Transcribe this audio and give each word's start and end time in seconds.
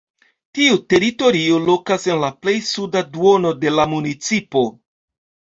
Tiu 0.59 0.79
teritorio 0.93 1.59
lokas 1.67 2.09
en 2.13 2.19
la 2.23 2.31
plej 2.45 2.57
suda 2.71 3.05
duono 3.19 3.55
de 3.65 3.75
la 3.77 3.87
municipo. 3.93 4.65